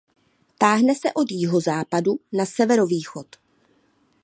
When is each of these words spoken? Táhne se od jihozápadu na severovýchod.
Táhne 0.57 0.95
se 0.95 1.13
od 1.15 1.31
jihozápadu 1.31 2.19
na 2.33 2.45
severovýchod. 2.45 3.27